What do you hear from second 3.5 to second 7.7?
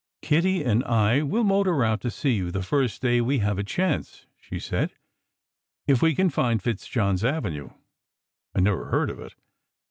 a chance," she said, "if we can find Fitzjohn s Avenue.